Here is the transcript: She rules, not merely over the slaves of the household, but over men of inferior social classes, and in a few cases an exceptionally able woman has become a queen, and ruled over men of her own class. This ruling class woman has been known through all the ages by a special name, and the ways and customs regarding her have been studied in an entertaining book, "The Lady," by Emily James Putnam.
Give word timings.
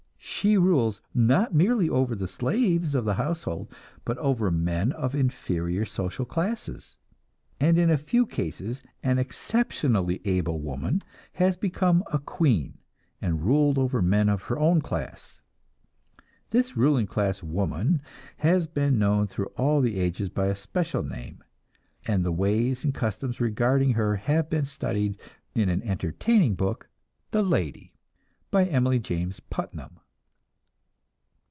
She 0.23 0.57
rules, 0.57 1.01
not 1.13 1.53
merely 1.53 1.87
over 1.87 2.15
the 2.15 2.27
slaves 2.27 2.95
of 2.95 3.05
the 3.05 3.13
household, 3.15 3.71
but 4.03 4.17
over 4.17 4.49
men 4.49 4.91
of 4.91 5.13
inferior 5.13 5.85
social 5.85 6.25
classes, 6.25 6.97
and 7.59 7.77
in 7.77 7.91
a 7.91 7.97
few 7.97 8.25
cases 8.25 8.81
an 9.03 9.19
exceptionally 9.19 10.19
able 10.25 10.59
woman 10.59 11.03
has 11.33 11.57
become 11.57 12.03
a 12.11 12.17
queen, 12.17 12.79
and 13.21 13.43
ruled 13.45 13.77
over 13.77 14.01
men 14.01 14.29
of 14.29 14.43
her 14.43 14.57
own 14.57 14.81
class. 14.81 15.41
This 16.49 16.75
ruling 16.75 17.05
class 17.07 17.43
woman 17.43 18.01
has 18.37 18.65
been 18.65 18.97
known 18.97 19.27
through 19.27 19.47
all 19.57 19.79
the 19.79 19.99
ages 19.99 20.29
by 20.29 20.47
a 20.47 20.55
special 20.55 21.03
name, 21.03 21.43
and 22.07 22.25
the 22.25 22.31
ways 22.31 22.83
and 22.83 22.95
customs 22.95 23.39
regarding 23.39 23.93
her 23.93 24.15
have 24.15 24.49
been 24.49 24.65
studied 24.65 25.19
in 25.53 25.69
an 25.69 25.83
entertaining 25.83 26.55
book, 26.55 26.89
"The 27.29 27.43
Lady," 27.43 27.93
by 28.49 28.65
Emily 28.65 28.97
James 28.97 29.39
Putnam. 29.39 29.99